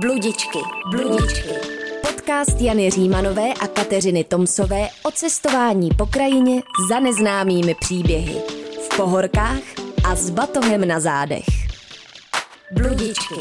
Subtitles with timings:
[0.00, 0.58] Bludičky,
[0.90, 1.48] bludičky.
[2.08, 8.42] Podcast Jany Římanové a Kateřiny Tomsové o cestování po krajině za neznámými příběhy.
[8.80, 9.60] V pohorkách
[10.04, 11.46] a s batohem na zádech.
[12.72, 13.34] Bludičky.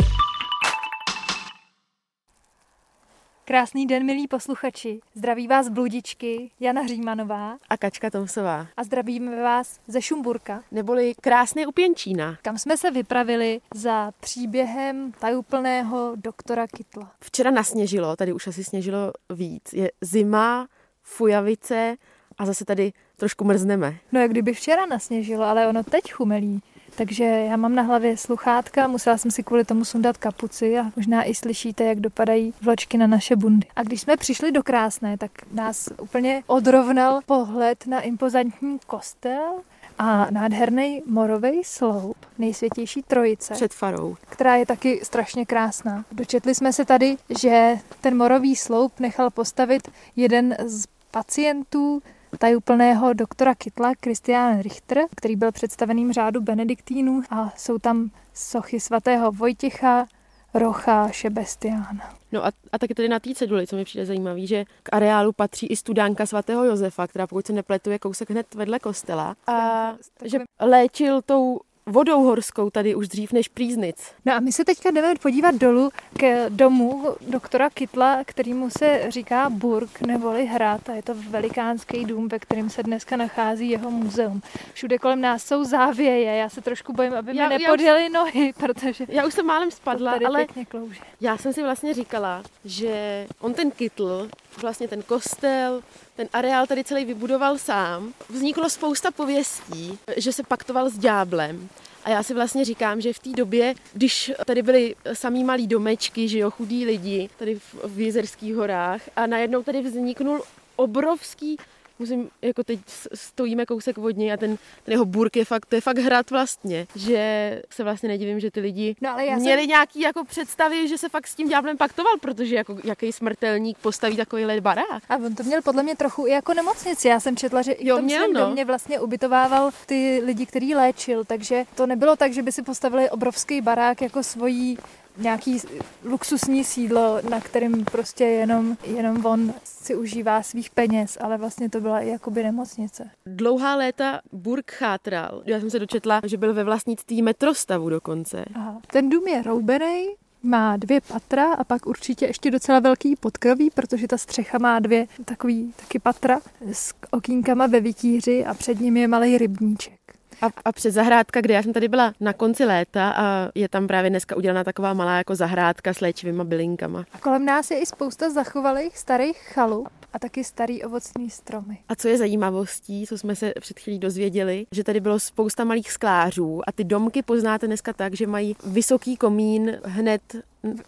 [3.47, 4.99] Krásný den, milí posluchači.
[5.15, 8.67] Zdraví vás bludičky Jana Římanová a Kačka Tomsová.
[8.77, 12.37] a zdravíme vás ze Šumburka, Neboli krásné upěnčína.
[12.41, 17.11] kam jsme se vypravili za příběhem tajuplného doktora Kytla.
[17.21, 19.73] Včera nasněžilo, tady už asi sněžilo víc.
[19.73, 20.67] Je zima,
[21.03, 21.97] fujavice
[22.37, 23.95] a zase tady trošku mrzneme.
[24.11, 26.61] No jak kdyby včera nasněžilo, ale ono teď chumelí.
[26.95, 31.23] Takže já mám na hlavě sluchátka, musela jsem si kvůli tomu sundat kapuci a možná
[31.23, 33.67] i slyšíte, jak dopadají vločky na naše bundy.
[33.75, 39.53] A když jsme přišli do Krásné, tak nás úplně odrovnal pohled na impozantní kostel
[39.99, 44.15] a nádherný morový sloup nejsvětější trojice, Před farou.
[44.29, 46.05] která je taky strašně krásná.
[46.11, 52.01] Dočetli jsme se tady, že ten morový sloup nechal postavit jeden z pacientů
[52.39, 59.31] tajuplného doktora Kytla, Christian Richter, který byl představeným řádu benediktínů a jsou tam sochy svatého
[59.31, 60.05] Vojtěcha,
[60.53, 62.13] Rocha, Šebestiána.
[62.31, 65.31] No a, a taky tady na té ceduli, co mi přijde zajímavý, že k areálu
[65.31, 69.35] patří i studánka svatého Josefa, která pokud se nepletu je kousek hned vedle kostela.
[69.47, 69.93] A
[70.25, 74.11] že léčil tou vodou horskou tady už dřív než Plíznic.
[74.25, 79.49] No a my se teďka jdeme podívat dolů k domu doktora Kytla, kterýmu se říká
[79.49, 84.41] Burg neboli hrad a je to velikánský dům, ve kterém se dneska nachází jeho muzeum.
[84.73, 88.09] Všude kolem nás jsou závěje, já se trošku bojím, aby mi Já- já už- nepodjeli
[88.09, 90.99] nohy, protože Já už jsem málem spadla, tady ale pěkně klouže.
[91.21, 94.29] Já jsem si vlastně říkala, že on ten kytl,
[94.61, 95.81] vlastně ten kostel,
[96.17, 98.13] ten areál tady celý vybudoval sám.
[98.29, 101.69] Vzniklo spousta pověstí, že se paktoval s ďáblem.
[102.03, 106.27] A já si vlastně říkám, že v té době, když tady byly samý malý domečky,
[106.27, 110.43] že jo, chudí lidi, tady v, v Jezerských horách a najednou tady vzniknul
[110.75, 111.57] obrovský
[111.99, 112.79] Musím, jako teď
[113.13, 116.31] stojíme kousek od něj a ten, ten jeho burk je fakt, to je fakt hrad
[116.31, 120.25] vlastně, že se vlastně nedivím, že ty lidi No ale já měli jsem, nějaký jako
[120.25, 125.03] představy, že se fakt s tím ďáblem paktoval, protože jako jaký smrtelník postaví takový barák.
[125.09, 127.07] a on to měl podle mě trochu i jako nemocnici.
[127.07, 128.39] Já jsem četla, že i Jo, v tom měl, no.
[128.39, 133.09] domě vlastně ubytovával ty lidi, který léčil, takže to nebylo tak, že by si postavili
[133.09, 134.77] obrovský barák jako svojí
[135.17, 135.57] nějaký
[136.03, 141.81] luxusní sídlo, na kterým prostě jenom, jenom on si užívá svých peněz, ale vlastně to
[141.81, 143.09] byla i jakoby nemocnice.
[143.25, 145.41] Dlouhá léta Burg chátral.
[145.45, 148.45] Já jsem se dočetla, že byl ve vlastnictví metrostavu dokonce.
[148.55, 148.81] Aha.
[148.87, 150.07] Ten dům je roubený,
[150.43, 155.07] má dvě patra a pak určitě ještě docela velký podkroví, protože ta střecha má dvě
[155.25, 156.39] takový taky patra
[156.71, 159.96] s okýnkama ve vytíři a před ním je malý rybníček.
[160.41, 163.87] A, a před zahrádka, kde já jsem tady byla na konci léta a je tam
[163.87, 167.05] právě dneska udělaná taková malá jako zahrádka s léčivýma bylinkama.
[167.13, 171.77] A kolem nás je i spousta zachovalých starých chalup a taky starý ovocný stromy.
[171.89, 175.91] A co je zajímavostí, co jsme se před chvílí dozvěděli, že tady bylo spousta malých
[175.91, 180.21] sklářů a ty domky poznáte dneska tak, že mají vysoký komín hned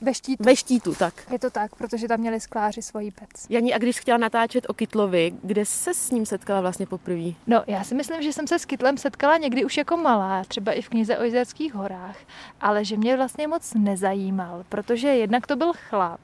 [0.01, 0.43] Ve štítu.
[0.43, 1.13] ve štítu, tak.
[1.31, 3.29] Je to tak, protože tam měli skláři svojí pec.
[3.49, 7.31] Janí, a když chtěla natáčet o Kytlovi, kde se s ním setkala vlastně poprvé?
[7.47, 10.71] No, já si myslím, že jsem se s Kytlem setkala někdy už jako malá, třeba
[10.71, 12.17] i v knize o Jizerských horách,
[12.61, 16.19] ale že mě vlastně moc nezajímal, protože jednak to byl chlap,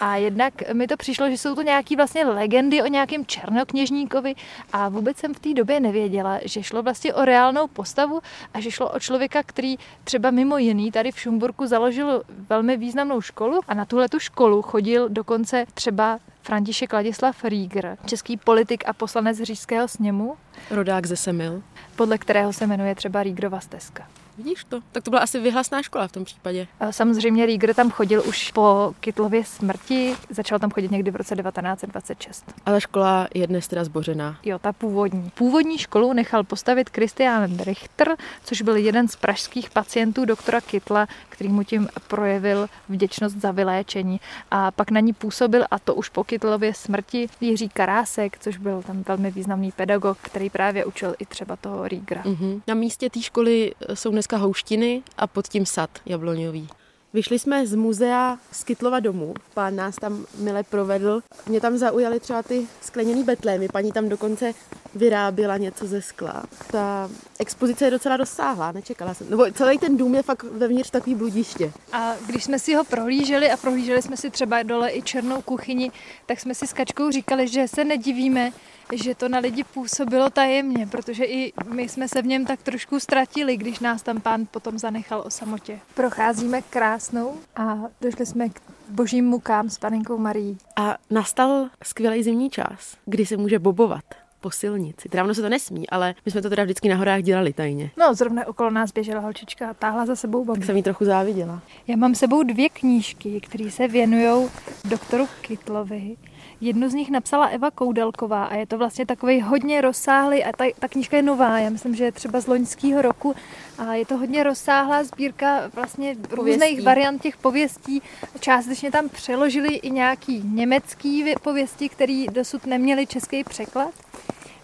[0.00, 4.34] a jednak mi to přišlo, že jsou to nějaký vlastně legendy o nějakém černokněžníkovi
[4.72, 8.20] a vůbec jsem v té době nevěděla, že šlo vlastně o reálnou postavu
[8.54, 13.20] a že šlo o člověka, který třeba mimo jiný tady v Šumburku založil velmi významnou
[13.20, 18.92] školu a na tuhle tu školu chodil dokonce třeba František Ladislav Rieger, český politik a
[18.92, 20.36] poslanec říšského sněmu,
[20.70, 21.62] Rodák ze Semil.
[21.96, 24.08] podle kterého se jmenuje třeba Riegerova stezka.
[24.38, 24.80] Vidíš to?
[24.92, 26.66] Tak to byla asi vyhlasná škola v tom případě.
[26.80, 31.36] A Samozřejmě Rieger tam chodil už po Kytlově smrti, začal tam chodit někdy v roce
[31.36, 32.44] 1926.
[32.66, 34.38] A ta škola je dnes teda zbořená.
[34.44, 35.30] Jo, ta původní.
[35.34, 41.50] Původní školu nechal postavit Christian Richter, což byl jeden z pražských pacientů doktora Kytla, který
[41.50, 44.20] mu tím projevil vděčnost za vyléčení.
[44.50, 48.82] A pak na ní působil, a to už po Kytlově smrti, Jiří Karásek, což byl
[48.82, 52.22] tam velmi významný pedagog, který právě učil i třeba toho Riegera.
[52.24, 52.62] Mhm.
[52.66, 56.68] Na místě té školy jsou dneska houštiny a pod tím sad jabloňový.
[57.12, 59.34] Vyšli jsme z muzea z Kytlova domu.
[59.54, 61.22] Pán nás tam mile provedl.
[61.48, 63.68] Mě tam zaujaly třeba ty skleněný betlémy.
[63.68, 64.52] Paní tam dokonce
[64.94, 66.44] vyráběla něco ze skla.
[66.70, 69.30] Ta expozice je docela rozsáhlá, nečekala jsem.
[69.30, 71.72] Nebo celý ten dům je fakt vevnitř takový bludiště.
[71.92, 75.90] A když jsme si ho prohlíželi a prohlíželi jsme si třeba dole i černou kuchyni,
[76.26, 78.52] tak jsme si s Kačkou říkali, že se nedivíme,
[78.92, 83.00] že to na lidi působilo tajemně, protože i my jsme se v něm tak trošku
[83.00, 85.78] ztratili, když nás tam pán potom zanechal o samotě.
[85.94, 86.62] Procházíme
[86.96, 90.58] krásnou a došli jsme k božím mukám s panenkou Marí.
[90.76, 94.04] A nastal skvělý zimní čas, kdy se může bobovat
[94.40, 95.08] po silnici.
[95.14, 97.90] Dávno se to nesmí, ale my jsme to teda vždycky na horách dělali tajně.
[97.98, 100.58] No, zrovna okolo nás běžela holčička a táhla za sebou babu.
[100.58, 101.62] Tak jsem jí trochu záviděla.
[101.86, 104.48] Já mám sebou dvě knížky, které se věnují
[104.84, 106.16] doktoru Kytlovi.
[106.60, 110.64] Jednu z nich napsala Eva Koudelková a je to vlastně takový hodně rozsáhlý, a ta,
[110.78, 113.34] ta knížka je nová, já myslím, že je třeba z loňského roku
[113.78, 116.36] a je to hodně rozsáhlá sbírka vlastně Pověstí.
[116.36, 118.02] různých variant těch pověstí.
[118.40, 123.94] Částečně tam přeložili i nějaký německý vě- pověsti, které dosud neměli český překlad.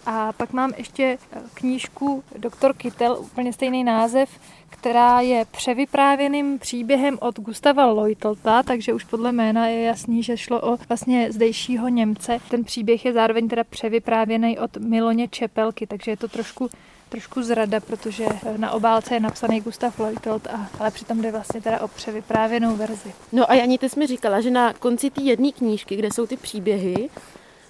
[0.06, 4.30] A pak mám ještě eh, knížku Doktor Kytel, úplně stejný název,
[4.70, 10.60] která je převyprávěným příběhem od Gustava Leutelta, takže už podle jména je jasný, že šlo
[10.60, 12.38] o vlastně zdejšího Němce.
[12.50, 16.70] Ten příběh je zároveň teda převyprávěný od Miloně Čepelky, takže je to trošku
[17.12, 21.60] trošku zrada, protože eh, na obálce je napsaný Gustav Leutelt, a, ale přitom jde vlastně
[21.60, 23.12] teda o převyprávěnou verzi.
[23.32, 26.26] No a Jani, ty jsi mi říkala, že na konci té jedné knížky, kde jsou
[26.26, 27.10] ty příběhy,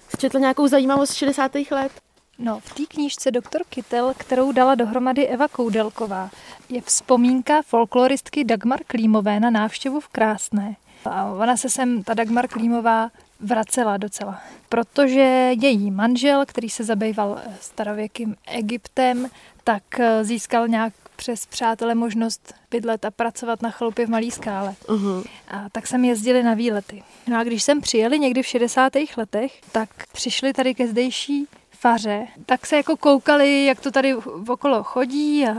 [0.09, 1.51] jsi četla nějakou zajímavost z 60.
[1.71, 1.91] let.
[2.39, 6.29] No, v té knížce Doktor Kytel, kterou dala dohromady Eva Koudelková,
[6.69, 10.75] je vzpomínka folkloristky Dagmar Klímové na návštěvu v Krásné.
[11.05, 17.41] A ona se sem, ta Dagmar Klímová, vracela docela, protože její manžel, který se zabýval
[17.61, 19.29] starověkým Egyptem,
[19.63, 24.75] tak eh, získal nějak přes přátele možnost bydlet a pracovat na chalupě v Malý skále.
[24.85, 25.25] Uh-huh.
[25.47, 27.03] A tak jsem jezdili na výlety.
[27.27, 28.93] No a když jsem přijeli někdy v 60.
[29.17, 31.47] letech, tak přišli tady ke zdejší
[31.83, 34.15] faře, tak se jako koukali, jak to tady
[34.47, 35.53] okolo chodí a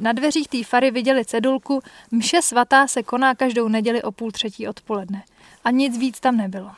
[0.00, 4.68] na dveřích té fary viděli cedulku Mše svatá se koná každou neděli o půl třetí
[4.68, 5.24] odpoledne.
[5.64, 6.70] A nic víc tam nebylo.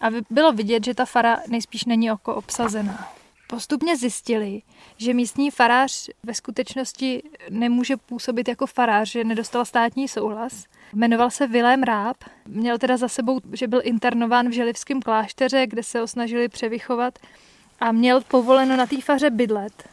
[0.00, 3.12] A bylo vidět, že ta fara nejspíš není oko obsazená.
[3.48, 4.62] Postupně zjistili,
[4.96, 10.64] že místní farář ve skutečnosti nemůže působit jako farář, že nedostal státní souhlas.
[10.92, 12.16] Jmenoval se Vilém Ráb,
[12.46, 17.18] měl teda za sebou, že byl internován v želivském klášteře, kde se ho snažili převychovat
[17.84, 19.88] a měl povoleno na té faře bydlet,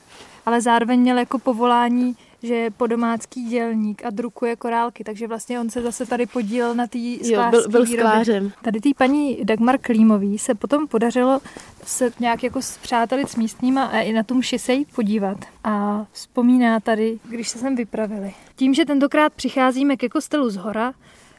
[0.45, 5.69] ale zároveň měl jako povolání, že je podomácký dělník a drukuje korálky, takže vlastně on
[5.69, 8.51] se zase tady podílel na té Jo, byl, byl sklářem.
[8.61, 11.41] Tady té paní Dagmar Klímový se potom podařilo
[11.85, 15.37] se nějak jako zpřátelit s místníma a i na tom mši se jít podívat.
[15.63, 18.33] A vzpomíná tady, když se sem vypravili.
[18.55, 20.93] Tím, že tentokrát přicházíme ke kostelu z hora,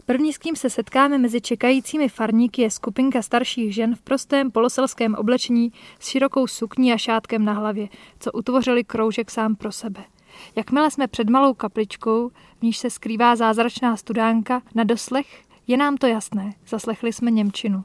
[0.07, 5.15] První, s kým se setkáme mezi čekajícími farníky, je skupinka starších žen v prostém poloselském
[5.15, 7.89] oblečení s širokou sukní a šátkem na hlavě,
[8.21, 10.05] co utvořili kroužek sám pro sebe.
[10.57, 12.29] Jakmile jsme před malou kapličkou,
[12.59, 17.85] v níž se skrývá zázračná studánka, na doslech je nám to jasné, zaslechli jsme Němčinu.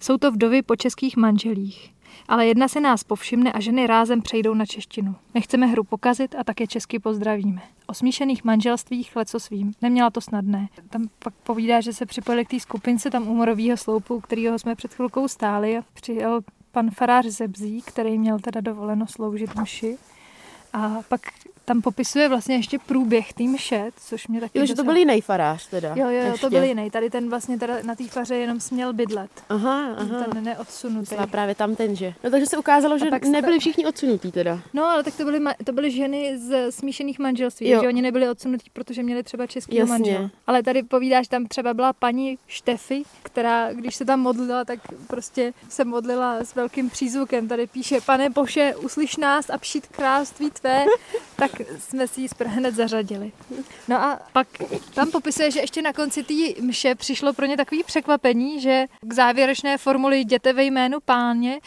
[0.00, 1.94] Jsou to vdovy po českých manželích.
[2.28, 5.14] Ale jedna se nás povšimne a ženy rázem přejdou na češtinu.
[5.34, 7.62] Nechceme hru pokazit a také česky pozdravíme.
[7.86, 9.72] O smíšených manželstvích leco svým.
[9.82, 10.68] Neměla to snadné.
[10.90, 14.74] Tam pak povídá, že se připojili k té skupince tam u morového sloupu, kterého jsme
[14.74, 16.40] před chvilkou stáli a přijel
[16.72, 19.98] pan farář Zebzí, který měl teda dovoleno sloužit mši.
[20.72, 21.20] A pak
[21.68, 25.20] tam popisuje vlastně ještě průběh té mše, což mě taky Jo, že to byl jiný
[25.20, 25.88] farář teda.
[25.88, 26.40] Jo, jo, jo, ještě.
[26.40, 26.90] to byl jiný.
[26.90, 29.30] Tady ten vlastně teda na té faře jenom směl bydlet.
[29.48, 30.24] Aha, aha.
[30.32, 31.00] Ten neodsunutý.
[31.00, 32.14] Myslela právě tam ten, že?
[32.24, 34.60] No takže se ukázalo, že nebyli všichni odsunutí teda.
[34.74, 37.80] No, ale tak to byly, ma- to byly ženy z smíšených manželství, Jo.
[37.82, 40.30] že oni nebyli odsunutí, protože měli třeba český manžel.
[40.46, 45.52] Ale tady povídáš, tam třeba byla paní Štefy, která, když se tam modlila, tak prostě
[45.68, 47.48] se modlila s velkým přízvukem.
[47.48, 50.84] Tady píše, pane Bože, uslyš nás a přijít království tvé,
[51.36, 53.32] tak jsme si ji hned zařadili.
[53.88, 54.46] No a pak
[54.94, 59.12] tam popisuje, že ještě na konci té mše přišlo pro ně takové překvapení, že k
[59.12, 61.60] závěrečné formuli jděte ve jménu páně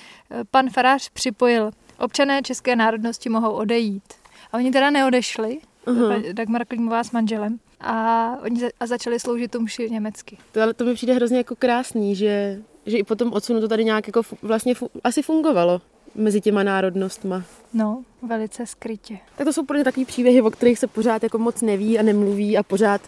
[0.52, 1.72] pan farář připojil.
[2.00, 4.04] Občané české národnosti mohou odejít.
[4.52, 6.34] A oni teda neodešli, uh-huh.
[6.34, 10.38] Dagmar Klimová s manželem, a oni za- a začali sloužit tu mši německy.
[10.52, 13.86] To, to mi přijde hrozně jako krásný, že, že i po tom odsunu to tady
[13.86, 15.82] nějak jako vlastně fu- asi fungovalo
[16.15, 17.44] mezi těma národnostma.
[17.74, 19.18] No, velice skrytě.
[19.38, 22.01] Tak to jsou pro ně takový příběhy, o kterých se pořád jako moc neví a
[22.01, 23.01] nemluví a pořád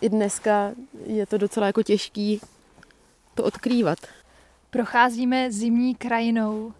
[0.00, 0.72] i dneska
[1.06, 2.40] je to docela jako těžký
[3.34, 3.98] to odkrývat.
[4.70, 6.72] Procházíme zimní krajinou.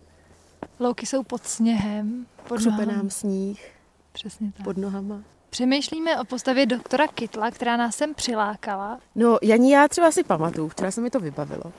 [0.81, 3.71] Louky jsou pod sněhem, pod Křupe nám sníh
[4.13, 4.65] Přesně tak.
[4.65, 5.23] pod nohama.
[5.51, 8.99] Přemýšlíme o postavě doktora Kytla, která nás sem přilákala.
[9.15, 11.73] No, Janí, já třeba si pamatuju, včera se mi to vybavilo,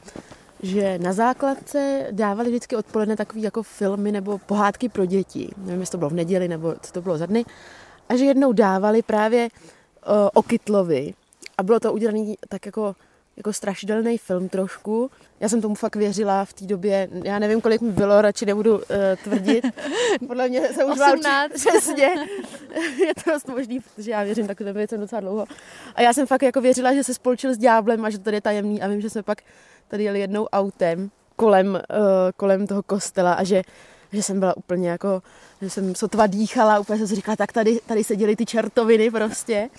[0.66, 5.50] že na základce dávali vždycky odpoledne takový jako filmy nebo pohádky pro děti.
[5.58, 7.46] Nevím, jestli to bylo v neděli nebo co to bylo za dny.
[8.10, 11.14] A že jednou dávali právě uh, o Kytlovi.
[11.58, 12.96] A bylo to udělané tak jako
[13.38, 15.12] jako strašidelný film trošku.
[15.40, 18.76] Já jsem tomu fakt věřila v té době, já nevím, kolik mi bylo, radši nebudu
[18.76, 18.82] uh,
[19.24, 19.66] tvrdit.
[20.28, 21.52] Podle mě se už 18.
[21.54, 22.10] přesně.
[23.06, 25.46] je to dost možný, protože já věřím takové věcem docela dlouho.
[25.96, 28.38] A já jsem fakt jako věřila, že se spolčil s ďáblem a že to tady
[28.38, 29.42] je tajemný a vím, že jsme pak
[29.88, 31.80] tady jeli jednou autem kolem, uh,
[32.38, 33.62] kolem toho kostela a že
[34.12, 35.24] že jsem byla úplně jako,
[35.62, 39.70] že jsem sotva dýchala, úplně jsem si říkala, tak tady, tady seděly ty čertoviny prostě.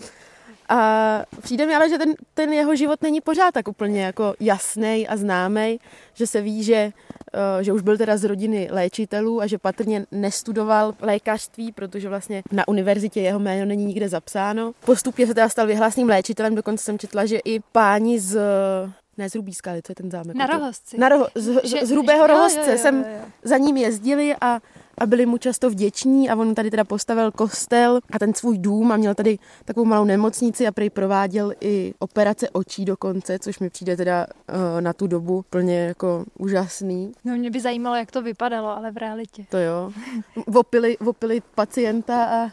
[0.68, 5.08] A přijde mi ale, že ten, ten jeho život není pořád tak úplně jako jasný
[5.08, 5.80] a známý,
[6.14, 6.92] že se ví, že,
[7.34, 12.42] uh, že už byl teda z rodiny léčitelů a že patrně nestudoval lékařství, protože vlastně
[12.52, 14.72] na univerzitě jeho jméno není nikde zapsáno.
[14.84, 18.40] Postupně se teda stal vyhlasným léčitelem, dokonce jsem četla, že i páni z
[19.18, 20.36] ne z Rubíska, ale co je ten zámek?
[20.36, 20.98] Na Rohosci.
[20.98, 23.04] Na roho, z, z, z Hrubého Rohosce jsem
[23.42, 24.60] za ním jezdili a
[24.98, 28.92] a byli mu často vděční a on tady teda postavil kostel a ten svůj dům
[28.92, 33.70] a měl tady takovou malou nemocnici a prý prováděl i operace očí dokonce, což mi
[33.70, 37.12] přijde teda uh, na tu dobu plně jako úžasný.
[37.24, 39.44] No mě by zajímalo, jak to vypadalo, ale v realitě.
[39.48, 39.92] To jo.
[40.46, 42.50] Vopili, vopili pacienta a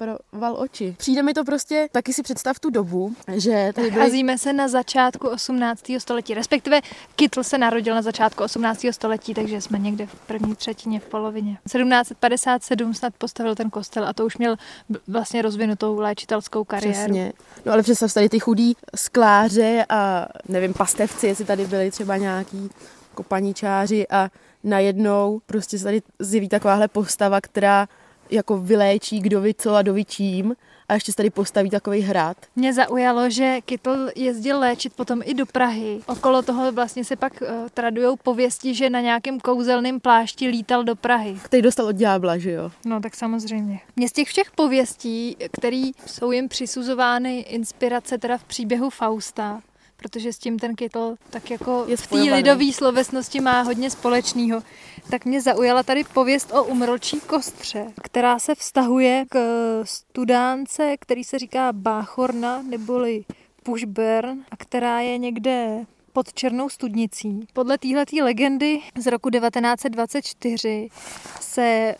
[0.00, 0.94] proval oči.
[0.98, 3.90] Přijde mi to prostě, taky si představ tu dobu, že tady.
[3.90, 5.84] Nacházíme se na začátku 18.
[5.98, 6.80] století, respektive
[7.16, 8.86] Kytl se narodil na začátku 18.
[8.90, 11.58] století, takže jsme někde v první třetině, v polovině.
[11.64, 14.56] 1757 snad postavil ten kostel a to už měl
[15.08, 16.94] vlastně rozvinutou léčitelskou kariéru.
[16.94, 17.32] Přesně.
[17.64, 22.70] No ale představ tady ty chudí skláře a nevím, pastevci, jestli tady byli třeba nějaký
[23.14, 24.30] kopaničáři a
[24.64, 27.88] najednou prostě se tady zjeví takováhle postava, která
[28.30, 30.54] jako vyléčí kdo ví co a kdo ví čím
[30.88, 32.36] a ještě se tady postaví takový hrad.
[32.56, 36.00] Mě zaujalo, že Kytl jezdil léčit potom i do Prahy.
[36.06, 40.96] Okolo toho vlastně se pak uh, tradujou pověsti, že na nějakém kouzelném plášti lítal do
[40.96, 41.36] Prahy.
[41.42, 42.70] Který dostal od ďábla, že jo?
[42.84, 43.80] No tak samozřejmě.
[43.96, 49.60] Mě z těch všech pověstí, které jsou jim přisuzovány inspirace teda v příběhu Fausta,
[50.02, 54.62] protože s tím ten kytl tak jako je v té lidové slovesnosti má hodně společného,
[55.10, 59.40] tak mě zaujala tady pověst o umrlčí kostře, která se vztahuje k
[59.84, 63.24] studánce, který se říká Báchorna, neboli
[63.62, 67.46] Pushburn, a která je někde pod Černou studnicí.
[67.52, 70.88] Podle téhleté legendy z roku 1924
[71.40, 71.96] se eh,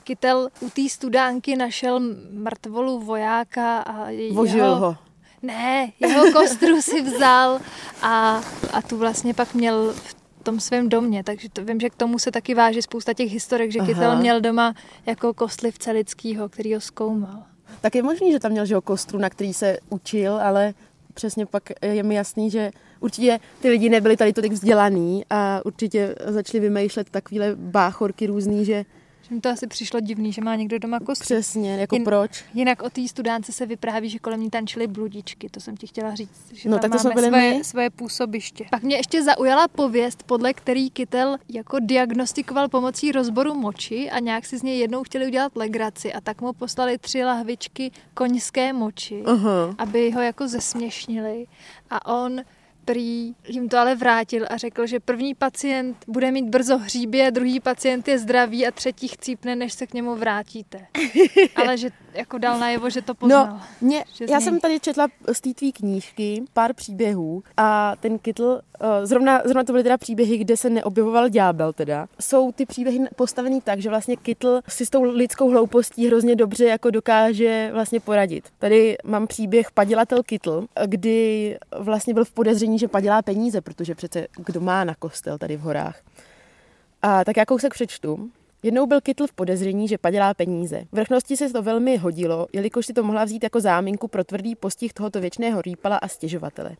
[0.00, 2.00] Kytel u té studánky našel
[2.32, 4.96] mrtvolu vojáka a Vožil ho.
[5.42, 7.60] Ne, jeho kostru si vzal
[8.02, 8.42] a,
[8.72, 12.18] a tu vlastně pak měl v tom svém domě, takže to vím, že k tomu
[12.18, 13.88] se taky váží spousta těch historek, že Aha.
[13.88, 14.74] Kytel měl doma
[15.06, 17.42] jako kostlivce lidskýho, který ho zkoumal.
[17.80, 20.74] Tak je možný, že tam měl že ho kostru, na který se učil, ale
[21.14, 26.14] přesně pak je mi jasný, že určitě ty lidi nebyli tady tolik vzdělaný a určitě
[26.26, 28.84] začali vymýšlet takovéhle báchorky různý, že
[29.28, 31.24] že mi to asi přišlo divný, že má někdo doma kostky.
[31.24, 32.44] Přesně, jako Jin, proč?
[32.54, 36.14] Jinak o té studánce se vypráví, že kolem ní tančily bludičky, to jsem ti chtěla
[36.14, 38.64] říct, že no, tak to máme svoje, svoje působiště.
[38.70, 44.46] Pak mě ještě zaujala pověst, podle který Kytel jako diagnostikoval pomocí rozboru moči a nějak
[44.46, 49.22] si z něj jednou chtěli udělat legraci a tak mu poslali tři lahvičky koňské moči,
[49.22, 49.74] uh-huh.
[49.78, 51.46] aby ho jako zesměšnili
[51.90, 52.40] a on
[52.88, 57.60] prý jim to ale vrátil a řekl, že první pacient bude mít brzo hříbě, druhý
[57.60, 60.86] pacient je zdravý a třetí chcípne, než se k němu vrátíte.
[61.56, 63.46] ale že jako dal najevo, že to poznal.
[63.46, 68.60] No, mě, já jsem tady četla z té tvý knížky pár příběhů a ten Kytl,
[68.80, 72.06] eh, zrovna, zrovna to byly teda příběhy, kde se neobjevoval ďábel teda.
[72.20, 76.64] Jsou ty příběhy postavený tak, že vlastně Kytl si s tou lidskou hloupostí hrozně dobře
[76.64, 78.44] jako dokáže vlastně poradit.
[78.58, 84.26] Tady mám příběh Padělatel Kytl, kdy vlastně byl v podezření, že padělá peníze, protože přece
[84.36, 86.02] kdo má na kostel tady v horách.
[87.02, 88.30] A tak já kousek přečtu.
[88.62, 90.82] Jednou byl Kytl v podezření, že padělá peníze.
[90.92, 94.92] Vrchnosti se to velmi hodilo, jelikož si to mohla vzít jako záminku pro tvrdý postih
[94.92, 96.76] tohoto věčného rýpala a stěžovatele.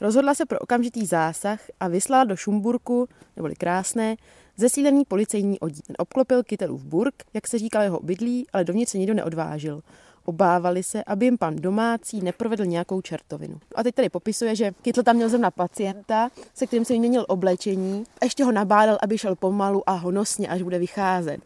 [0.00, 4.16] Rozhodla se pro okamžitý zásah a vyslala do Šumburku, neboli krásné,
[4.56, 5.82] zesílený policejní oddíl.
[5.86, 9.82] Ten obklopil Kytelův burg, jak se říkal jeho bydlí, ale dovnitř se nikdo neodvážil.
[10.24, 13.60] Obávali se, aby jim pan domácí neprovedl nějakou čertovinu.
[13.74, 18.04] A teď tady popisuje, že Kytl tam měl zrovna pacienta, se kterým se vyměnil oblečení
[18.20, 21.40] a ještě ho nabádal, aby šel pomalu a honosně, až bude vycházet.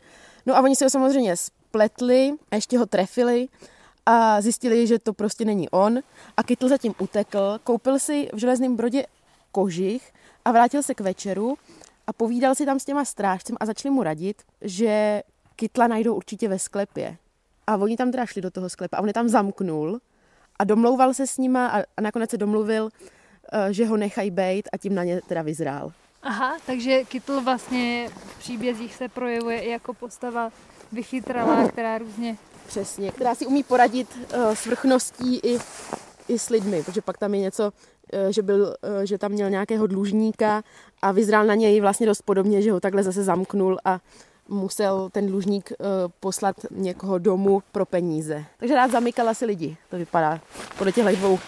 [0.46, 3.48] No a oni se ho samozřejmě spletli a ještě ho trefili
[4.06, 5.98] a zjistili, že to prostě není on.
[6.36, 9.06] A Kytl zatím utekl, koupil si v železném brodě
[9.52, 10.12] kožich
[10.44, 11.56] a vrátil se k večeru
[12.06, 15.22] a povídal si tam s těma strážcem a začali mu radit, že
[15.56, 17.16] Kytla najdou určitě ve sklepě.
[17.66, 20.00] A oni tam teda šli do toho sklepa a on je tam zamknul
[20.58, 22.90] a domlouval se s nima a, a nakonec se domluvil, uh,
[23.70, 25.92] že ho nechají bejt a tím na ně teda vyzrál.
[26.22, 30.50] Aha, takže Kytl vlastně v příbězích se projevuje i jako postava
[30.92, 32.36] vychytralá, která různě...
[32.66, 35.58] Přesně, která si umí poradit uh, s vrchností i,
[36.28, 37.72] i s lidmi, protože pak tam je něco,
[38.12, 40.62] eh, že, byl, eh, že tam měl nějakého dlužníka
[41.02, 44.00] a vyzrál na něj vlastně dost podobně, že ho takhle zase zamknul a
[44.48, 45.72] musel ten dlužník
[46.20, 48.44] poslat někoho domů pro peníze.
[48.56, 50.40] Takže rád zamykala si lidi, to vypadá
[50.78, 51.38] podle těchto dvou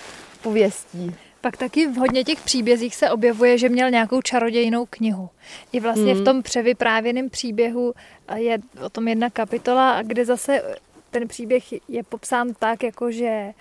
[0.42, 1.14] pověstí.
[1.40, 5.28] Pak taky v hodně těch příbězích se objevuje, že měl nějakou čarodějnou knihu.
[5.72, 6.20] I vlastně mm.
[6.20, 7.94] v tom převyprávěném příběhu
[8.34, 10.62] je o tom jedna kapitola, kde zase
[11.10, 13.52] ten příběh je popsán tak, jako že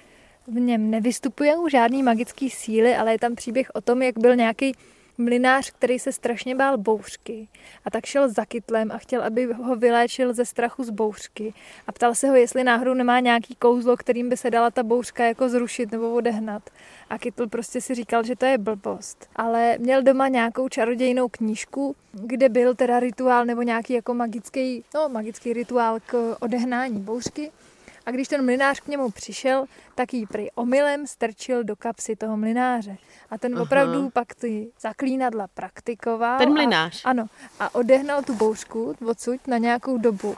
[0.48, 4.75] v něm nevystupují žádný magický síly, ale je tam příběh o tom, jak byl nějaký
[5.17, 7.48] mlinář, který se strašně bál bouřky
[7.86, 11.53] a tak šel za kytlem a chtěl, aby ho vyléčil ze strachu z bouřky
[11.88, 15.25] a ptal se ho, jestli náhodou nemá nějaký kouzlo, kterým by se dala ta bouřka
[15.25, 16.69] jako zrušit nebo odehnat.
[17.10, 19.29] A kytl prostě si říkal, že to je blbost.
[19.36, 25.10] Ale měl doma nějakou čarodějnou knížku, kde byl teda rituál nebo nějaký jako magický, no,
[25.10, 27.51] magický rituál k odehnání bouřky
[28.05, 32.38] a když ten mlinář k němu přišel, tak ji prý omylem strčil do kapsy toho
[32.38, 32.97] mlináře.
[33.29, 33.63] A ten Aha.
[33.63, 36.38] opravdu pak ty zaklínadla praktikoval.
[36.38, 37.05] Ten mlinář?
[37.05, 37.25] A, ano.
[37.59, 40.35] A odehnal tu bouřku odsud na nějakou dobu.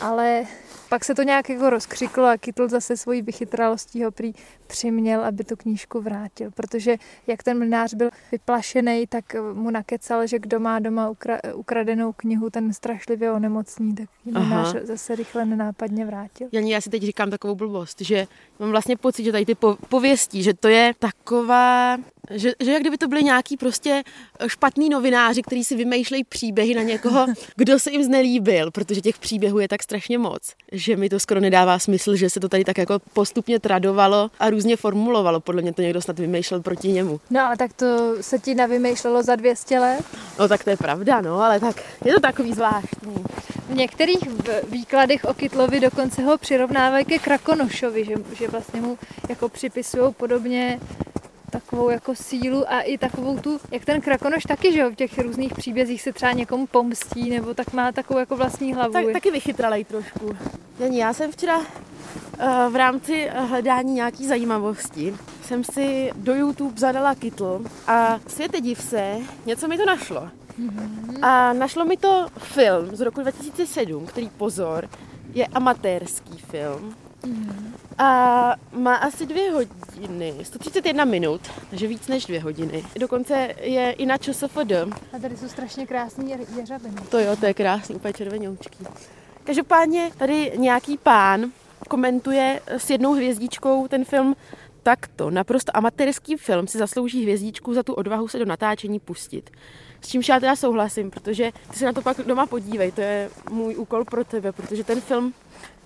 [0.00, 0.46] Ale
[0.88, 4.32] pak se to nějak jako rozkřiklo a Kytl zase svojí vychytralostí ho prý
[4.66, 6.50] přiměl, aby tu knížku vrátil.
[6.50, 12.12] Protože jak ten mlinář byl vyplašený, tak mu nakecal, že kdo má doma ukra- ukradenou
[12.12, 16.48] knihu, ten strašlivě onemocní, tak mlinář zase rychle nenápadně vrátil.
[16.52, 18.26] Janí, já si teď říkám takovou blbost, že
[18.58, 19.54] mám vlastně pocit, že tady ty
[19.88, 21.96] pověstí, že to je taková
[22.30, 24.02] že, že jak kdyby to byly nějaký prostě
[24.46, 29.58] špatný novináři, kteří si vymýšlejí příběhy na někoho, kdo se jim znelíbil, protože těch příběhů
[29.58, 30.42] je tak strašně moc,
[30.72, 34.50] že mi to skoro nedává smysl, že se to tady tak jako postupně tradovalo a
[34.50, 35.40] různě formulovalo.
[35.40, 37.20] Podle mě to někdo snad vymýšlel proti němu.
[37.30, 40.04] No ale tak to se ti nevymýšlelo za 200 let?
[40.38, 43.14] No tak to je pravda, no, ale tak je to takový zvláštní.
[43.68, 44.18] V některých
[44.68, 50.80] výkladech o Kytlovi dokonce ho přirovnávají ke Krakonošovi, že, že vlastně mu jako připisují podobně
[51.50, 55.18] takovou jako sílu a i takovou tu, jak ten krakonoš taky, že jo, v těch
[55.18, 58.92] různých příbězích se třeba někomu pomstí, nebo tak má takovou jako vlastní hlavu.
[58.92, 60.36] Tak, taky vychytralej trošku.
[60.78, 61.64] Jani, já jsem včera uh,
[62.68, 65.14] v rámci hledání nějaký zajímavosti
[65.48, 70.20] jsem si do YouTube zadala kytl a světe div se, něco mi to našlo.
[70.20, 71.24] Mm-hmm.
[71.24, 74.88] A našlo mi to film z roku 2007, který pozor,
[75.34, 76.94] je amatérský film.
[77.22, 77.72] Mm-hmm.
[77.98, 82.84] A má asi dvě hodiny, 131 minut, takže víc než dvě hodiny.
[83.00, 84.72] Dokonce je i na ČSFD.
[85.12, 86.94] A tady jsou strašně krásný jeřabiny.
[87.08, 88.86] To jo, to je krásný, úplně červenoučký.
[89.44, 91.52] Každopádně tady nějaký pán
[91.88, 94.36] komentuje s jednou hvězdičkou ten film
[94.82, 95.30] takto.
[95.30, 99.50] Naprosto amatérský film si zaslouží hvězdičku za tu odvahu se do natáčení pustit.
[100.00, 103.30] S čímž já teda souhlasím, protože ty se na to pak doma podívej, to je
[103.50, 105.34] můj úkol pro tebe, protože ten film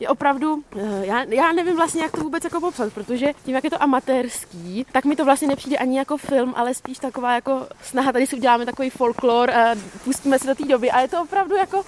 [0.01, 3.64] je opravdu, eh, já, já nevím vlastně, jak to vůbec jako popsat, protože tím, jak
[3.64, 7.66] je to amatérský, tak mi to vlastně nepřijde ani jako film, ale spíš taková jako
[7.83, 11.22] snaha, tady si uděláme takový folklor a pustíme se do té doby a je to
[11.22, 11.85] opravdu jako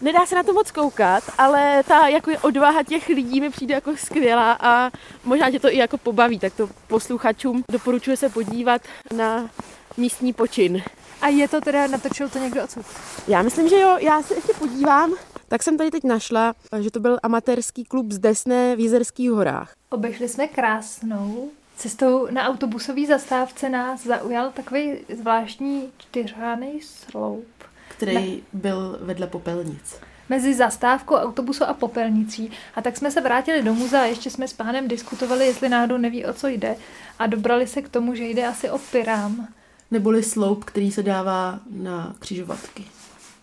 [0.00, 3.96] nedá se na to moc koukat, ale ta jako odvaha těch lidí mi přijde jako
[3.96, 4.90] skvělá a
[5.24, 8.82] možná tě to i jako pobaví, tak to posluchačům doporučuje se podívat
[9.16, 9.50] na
[9.96, 10.82] místní počin.
[11.22, 12.86] A je to teda, natočil to někdo odsud?
[13.28, 15.12] Já myslím, že jo, já se ještě podívám.
[15.48, 19.72] Tak jsem tady teď našla, že to byl amatérský klub z Desné v Jizerských horách.
[19.90, 27.46] Obešli jsme krásnou cestou na autobusové zastávce nás zaujal takový zvláštní čtyřháný sloup.
[27.88, 28.42] Který ne.
[28.52, 32.50] byl vedle popelnic mezi zastávkou autobusu a popelnicí.
[32.74, 35.96] A tak jsme se vrátili do muzea a ještě jsme s pánem diskutovali, jestli náhodou
[35.96, 36.76] neví, o co jde.
[37.18, 39.48] A dobrali se k tomu, že jde asi o pyrám
[39.90, 42.84] neboli sloup, který se dává na křižovatky.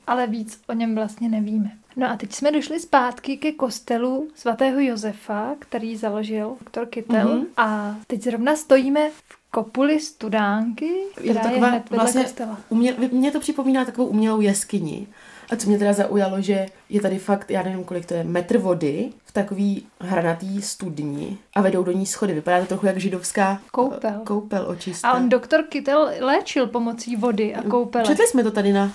[0.07, 1.71] Ale víc o něm vlastně nevíme.
[1.95, 7.27] No a teď jsme došli zpátky ke kostelu svatého Josefa, který založil doktor Kytel.
[7.27, 7.45] Mm-hmm.
[7.57, 12.23] A teď zrovna stojíme v kopuli studánky, která je, to taková, je hned vedle vlastně
[12.23, 12.57] kostela.
[12.69, 15.07] Uměl, mě to připomíná takovou umělou jeskyni.
[15.49, 18.57] A co mě teda zaujalo, že je tady fakt, já nevím kolik to je, metr
[18.57, 22.33] vody v takový hranatý studni a vedou do ní schody.
[22.33, 25.09] Vypadá to trochu jak židovská koupel, koupel očistá.
[25.09, 28.05] A on doktor Kytel léčil pomocí vody a koupele.
[28.05, 28.93] Četli jsme to tady na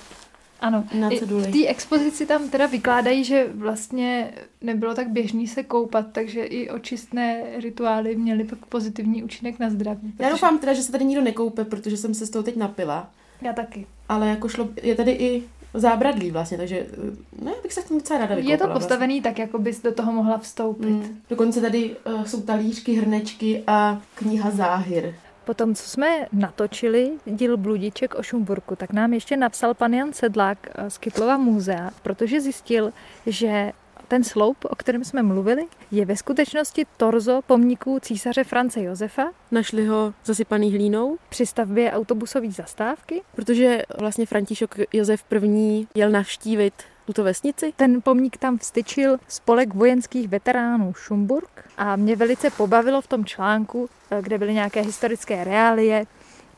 [0.63, 6.07] ano, na v té expozici tam teda vykládají, že vlastně nebylo tak běžný se koupat,
[6.13, 10.13] takže i očistné rituály měly pak pozitivní účinek na zdraví.
[10.13, 10.25] Protože...
[10.25, 13.11] Já doufám teda, že se tady nikdo nekoupe, protože jsem se z toho teď napila.
[13.43, 13.87] Já taky.
[14.09, 15.43] Ale jako šlo, je tady i
[15.75, 18.53] zábradlí vlastně, takže eh, ne, bych se k tomu docela ráda vykoupala.
[18.53, 19.31] Je to postavený vlastně.
[19.31, 20.91] tak, jako bys do toho mohla vstoupit.
[20.91, 21.19] Mm.
[21.31, 25.15] Dokonce tady uh, jsou talířky, hrnečky a kniha Záhyr.
[25.45, 30.69] Potom, co jsme natočili díl Bludiček o Šumburku, tak nám ještě napsal pan Jan Sedlák
[30.89, 32.93] z Kytlova muzea, protože zjistil,
[33.27, 33.73] že
[34.13, 39.31] ten sloup, o kterém jsme mluvili, je ve skutečnosti torzo pomníků císaře France Josefa.
[39.51, 41.19] Našli ho zasypaný hlínou.
[41.29, 43.23] Při stavbě autobusové zastávky.
[43.35, 45.87] Protože vlastně František Josef I.
[45.95, 46.75] jel navštívit
[47.07, 47.73] tuto vesnici.
[47.77, 53.89] Ten pomník tam vstyčil spolek vojenských veteránů Schumburg a mě velice pobavilo v tom článku,
[54.11, 56.05] eh, kde byly nějaké historické reálie,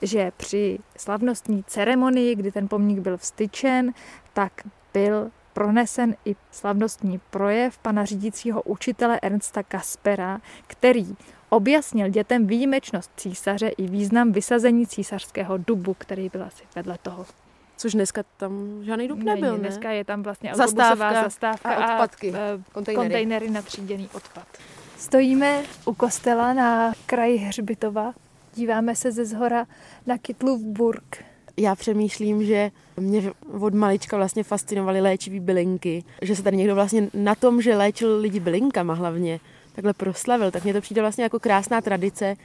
[0.02, 3.92] že při slavnostní ceremonii, kdy ten pomník byl vstyčen,
[4.32, 4.52] tak
[4.94, 11.16] byl pronesen i slavnostní projev pana řídícího učitele Ernsta Kaspera, který
[11.48, 17.26] objasnil dětem výjimečnost císaře i význam vysazení císařského dubu, který byl asi vedle toho.
[17.76, 19.58] Což dneska tam žádný dub nebyl, ne?
[19.58, 23.08] Dneska je tam vlastně autobusová zastávka, zastávka a odpadky, a, eh, kontejnery.
[23.08, 24.46] kontejnery na tříděný odpad.
[24.98, 28.12] Stojíme u kostela na kraji Hřbitova,
[28.54, 29.66] díváme se ze zhora
[30.06, 31.24] na Kytlův burg.
[31.56, 37.08] Já přemýšlím, že mě od malička vlastně fascinovaly léčivý bylinky, že se tady někdo vlastně
[37.14, 39.40] na tom, že léčil lidi bylinkama hlavně,
[39.74, 42.36] takhle proslavil, tak mně to přijde vlastně jako krásná tradice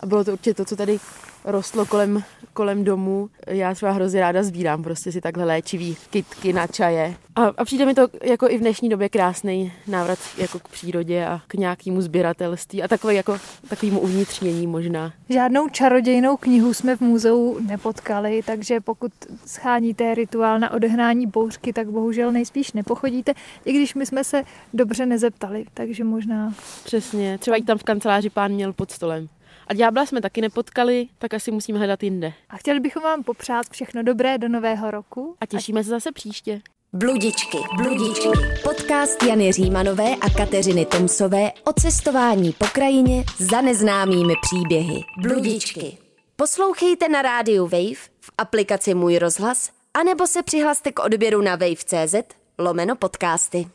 [0.00, 0.98] a bylo to určitě to, co tady
[1.44, 3.30] rostlo kolem, kolem domu.
[3.46, 7.14] Já třeba hrozně ráda sbírám prostě si takhle léčivý kytky na čaje.
[7.36, 11.26] A, a přijde mi to jako i v dnešní době krásný návrat jako k přírodě
[11.26, 15.12] a k nějakému sběratelství a takový jako takovému uvnitřnění možná.
[15.28, 19.12] Žádnou čarodějnou knihu jsme v muzeu nepotkali, takže pokud
[19.46, 23.34] scháníte rituál na odehnání bouřky, tak bohužel nejspíš nepochodíte,
[23.64, 24.42] i když my jsme se
[24.74, 26.54] dobře nezeptali, takže možná...
[26.84, 29.28] Přesně, třeba i tam v kanceláři pán měl pod stolem.
[29.68, 32.32] A ďábla jsme taky nepotkali, tak asi musíme hledat jinde.
[32.48, 35.36] A chtěli bychom vám popřát všechno dobré do nového roku.
[35.40, 35.82] A těšíme a...
[35.82, 36.60] se zase příště.
[36.92, 38.28] Bludičky, bludičky.
[38.62, 45.00] Podcast Jany Římanové a Kateřiny Tomsové o cestování po krajině za neznámými příběhy.
[45.18, 45.98] Bludičky.
[46.36, 52.14] Poslouchejte na rádiu Wave, v aplikaci Můj rozhlas, anebo se přihlaste k odběru na wave.cz
[52.58, 53.66] lomeno podcasty.